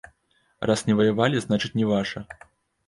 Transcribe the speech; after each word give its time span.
Раз 0.71 0.81
не 0.89 0.95
ваявалі, 1.01 1.45
значыць, 1.45 1.75
не 1.83 1.95
ваша. 1.95 2.19